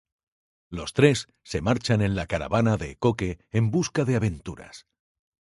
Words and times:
Los 0.71 0.93
tres 0.93 1.27
se 1.43 1.61
marchan 1.61 2.01
en 2.01 2.15
la 2.15 2.25
caravana 2.25 2.75
de 2.75 2.97
Coque 2.97 3.37
en 3.51 3.69
busca 3.69 4.03
de 4.03 4.15
aventuras. 4.15 4.87